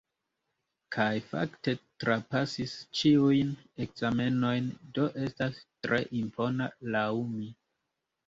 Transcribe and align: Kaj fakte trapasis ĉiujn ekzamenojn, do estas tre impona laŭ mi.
Kaj 0.93 1.09
fakte 1.31 1.73
trapasis 2.03 2.73
ĉiujn 3.01 3.51
ekzamenojn, 3.85 4.71
do 4.97 5.05
estas 5.27 5.59
tre 5.87 5.99
impona 6.23 6.69
laŭ 6.97 7.07
mi. 7.35 7.51